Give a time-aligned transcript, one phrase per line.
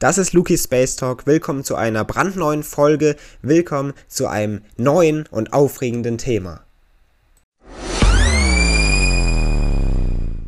[0.00, 1.26] Das ist Luki Space Talk.
[1.26, 3.16] Willkommen zu einer brandneuen Folge.
[3.42, 6.64] Willkommen zu einem neuen und aufregenden Thema.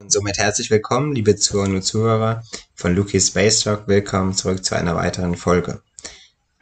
[0.00, 2.42] Und somit herzlich willkommen, liebe Zuhörerinnen und Zuhörer
[2.74, 3.86] von Luki Space Talk.
[3.86, 5.82] Willkommen zurück zu einer weiteren Folge.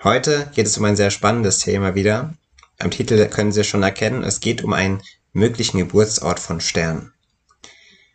[0.03, 2.35] Heute geht es um ein sehr spannendes Thema wieder.
[2.80, 5.03] Am Titel können Sie schon erkennen, es geht um einen
[5.33, 7.12] möglichen Geburtsort von Sternen.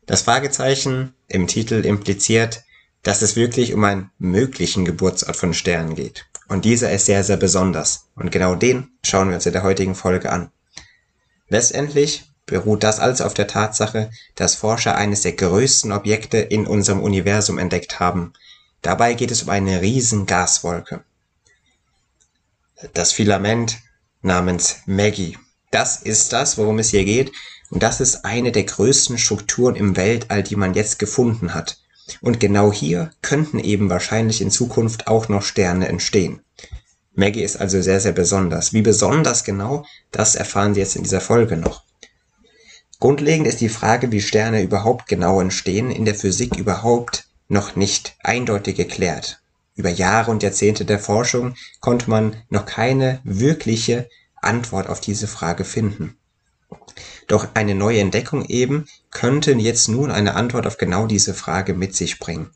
[0.07, 2.65] Das Fragezeichen im Titel impliziert,
[3.07, 6.25] dass es wirklich um einen möglichen Geburtsort von Sternen geht.
[6.49, 8.09] Und dieser ist sehr, sehr besonders.
[8.15, 10.51] Und genau den schauen wir uns in der heutigen Folge an.
[11.47, 17.01] Letztendlich beruht das alles auf der Tatsache, dass Forscher eines der größten Objekte in unserem
[17.01, 18.33] Universum entdeckt haben.
[18.81, 21.05] Dabei geht es um eine riesen Gaswolke.
[22.93, 23.77] Das Filament
[24.21, 25.37] namens Maggie.
[25.71, 27.31] Das ist das, worum es hier geht.
[27.69, 31.77] Und das ist eine der größten Strukturen im Weltall, die man jetzt gefunden hat.
[32.21, 36.41] Und genau hier könnten eben wahrscheinlich in Zukunft auch noch Sterne entstehen.
[37.13, 38.73] Maggie ist also sehr, sehr besonders.
[38.73, 41.83] Wie besonders genau, das erfahren Sie jetzt in dieser Folge noch.
[42.99, 48.15] Grundlegend ist die Frage, wie Sterne überhaupt genau entstehen, in der Physik überhaupt noch nicht
[48.23, 49.39] eindeutig geklärt.
[49.75, 54.09] Über Jahre und Jahrzehnte der Forschung konnte man noch keine wirkliche
[54.41, 56.17] Antwort auf diese Frage finden.
[57.27, 61.95] Doch eine neue Entdeckung eben könnte jetzt nun eine Antwort auf genau diese Frage mit
[61.95, 62.51] sich bringen.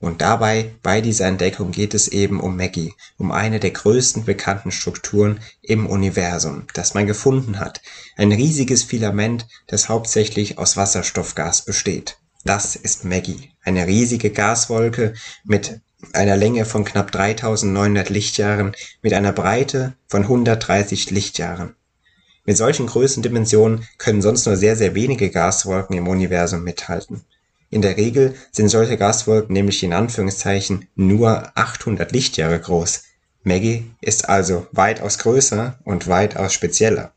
[0.00, 4.70] Und dabei, bei dieser Entdeckung geht es eben um Maggie, um eine der größten bekannten
[4.70, 7.82] Strukturen im Universum, das man gefunden hat.
[8.16, 12.18] Ein riesiges Filament, das hauptsächlich aus Wasserstoffgas besteht.
[12.44, 15.80] Das ist Maggie, eine riesige Gaswolke mit
[16.12, 21.75] einer Länge von knapp 3900 Lichtjahren, mit einer Breite von 130 Lichtjahren.
[22.46, 27.24] Mit solchen Größendimensionen können sonst nur sehr, sehr wenige Gaswolken im Universum mithalten.
[27.70, 33.02] In der Regel sind solche Gaswolken nämlich in Anführungszeichen nur 800 Lichtjahre groß.
[33.42, 37.12] Maggie ist also weitaus größer und weitaus spezieller.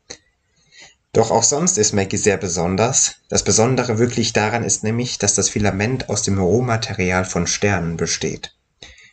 [1.12, 3.16] Doch auch sonst ist Maggie sehr besonders.
[3.28, 8.54] Das Besondere wirklich daran ist nämlich, dass das Filament aus dem Rohmaterial von Sternen besteht.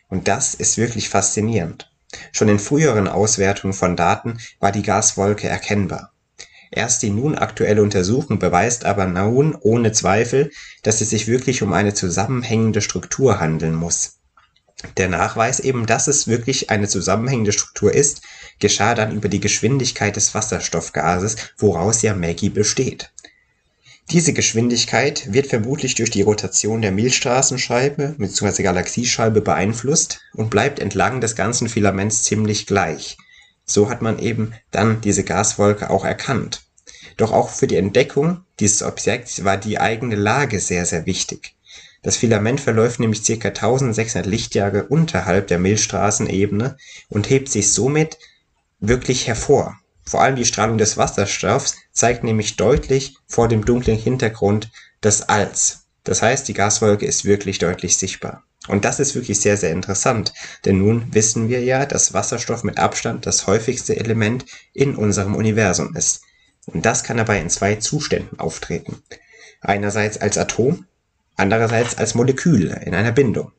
[0.08, 1.87] Und das ist wirklich faszinierend.
[2.32, 6.12] Schon in früheren Auswertungen von Daten war die Gaswolke erkennbar.
[6.70, 10.50] Erst die nun aktuelle Untersuchung beweist aber nun ohne Zweifel,
[10.82, 14.18] dass es sich wirklich um eine zusammenhängende Struktur handeln muss.
[14.96, 18.22] Der Nachweis eben, dass es wirklich eine zusammenhängende Struktur ist,
[18.60, 23.10] geschah dann über die Geschwindigkeit des Wasserstoffgases, woraus ja Maggie besteht
[24.10, 28.62] diese Geschwindigkeit wird vermutlich durch die Rotation der Milchstraßenscheibe bzw.
[28.62, 33.18] Galaxiescheibe beeinflusst und bleibt entlang des ganzen Filaments ziemlich gleich.
[33.66, 36.62] So hat man eben dann diese Gaswolke auch erkannt.
[37.18, 41.54] Doch auch für die Entdeckung dieses Objekts war die eigene Lage sehr, sehr wichtig.
[42.02, 43.48] Das Filament verläuft nämlich ca.
[43.48, 46.78] 1600 Lichtjahre unterhalb der Milchstraßenebene
[47.10, 48.16] und hebt sich somit
[48.80, 49.76] wirklich hervor
[50.08, 54.70] vor allem die Strahlung des Wasserstoffs zeigt nämlich deutlich vor dem dunklen Hintergrund
[55.02, 55.86] des Alls.
[56.04, 58.44] Das heißt, die Gaswolke ist wirklich deutlich sichtbar.
[58.66, 60.32] Und das ist wirklich sehr, sehr interessant,
[60.64, 65.94] denn nun wissen wir ja, dass Wasserstoff mit Abstand das häufigste Element in unserem Universum
[65.94, 66.22] ist.
[66.66, 69.02] Und das kann dabei in zwei Zuständen auftreten.
[69.60, 70.86] Einerseits als Atom,
[71.36, 73.52] andererseits als Molekül in einer Bindung.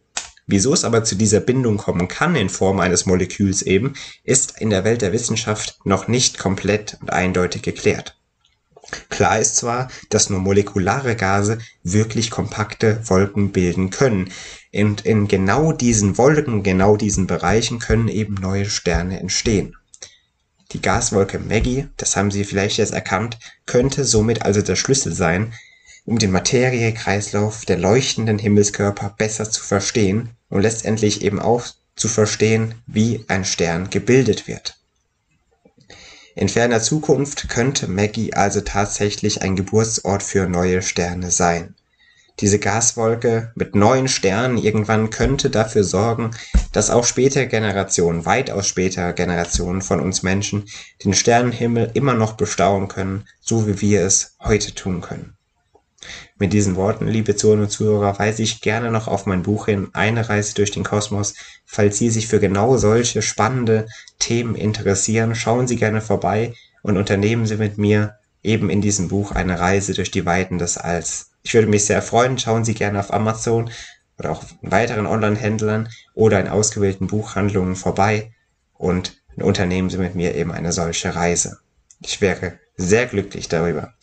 [0.51, 3.93] Wieso es aber zu dieser Bindung kommen kann in Form eines Moleküls eben,
[4.23, 8.17] ist in der Welt der Wissenschaft noch nicht komplett und eindeutig geklärt.
[9.09, 14.31] Klar ist zwar, dass nur molekulare Gase wirklich kompakte Wolken bilden können.
[14.73, 19.75] Und in genau diesen Wolken, genau diesen Bereichen können eben neue Sterne entstehen.
[20.71, 23.37] Die Gaswolke Maggie, das haben Sie vielleicht jetzt erkannt,
[23.67, 25.53] könnte somit also der Schlüssel sein,
[26.05, 31.65] um den Materiekreislauf der leuchtenden Himmelskörper besser zu verstehen und letztendlich eben auch
[31.95, 34.79] zu verstehen, wie ein Stern gebildet wird.
[36.35, 41.75] In ferner Zukunft könnte Maggie also tatsächlich ein Geburtsort für neue Sterne sein.
[42.39, 46.31] Diese Gaswolke mit neuen Sternen irgendwann könnte dafür sorgen,
[46.71, 50.69] dass auch spätere Generationen, weitaus spätere Generationen von uns Menschen
[51.03, 55.35] den Sternenhimmel immer noch bestaunen können, so wie wir es heute tun können.
[56.41, 59.89] Mit diesen Worten, liebe Zuhörer und Zuhörer, weise ich gerne noch auf mein Buch hin,
[59.91, 61.35] Eine Reise durch den Kosmos.
[61.65, 63.87] Falls Sie sich für genau solche spannende
[64.19, 69.33] Themen interessieren, schauen Sie gerne vorbei und unternehmen Sie mit mir eben in diesem Buch
[69.33, 71.31] eine Reise durch die Weiten des Alls.
[71.43, 73.69] Ich würde mich sehr freuen, schauen Sie gerne auf Amazon
[74.17, 78.31] oder auch weiteren Online-Händlern oder in ausgewählten Buchhandlungen vorbei
[78.75, 81.59] und unternehmen Sie mit mir eben eine solche Reise.
[82.01, 83.93] Ich wäre sehr glücklich darüber.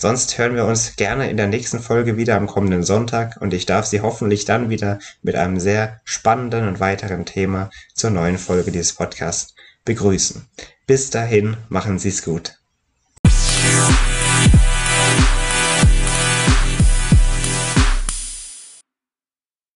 [0.00, 3.66] Sonst hören wir uns gerne in der nächsten Folge wieder am kommenden Sonntag und ich
[3.66, 8.72] darf Sie hoffentlich dann wieder mit einem sehr spannenden und weiteren Thema zur neuen Folge
[8.72, 9.54] dieses Podcasts
[9.84, 10.48] begrüßen.
[10.86, 12.59] Bis dahin, machen Sie es gut.